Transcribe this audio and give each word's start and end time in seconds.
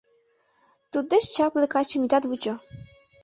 —Туддеч 0.91 1.25
чапле 1.35 1.65
качым 1.73 2.01
итат 2.05 2.23
вучо! 2.29 2.53